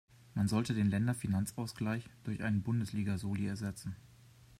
[0.33, 3.95] Man sollte den Länderfinanzausgleich durch einen Bundesliga-Soli ersetzen.